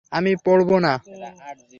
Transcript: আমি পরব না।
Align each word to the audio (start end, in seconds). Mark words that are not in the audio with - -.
আমি 0.11 0.31
পরব 0.45 0.69
না। 0.79 0.93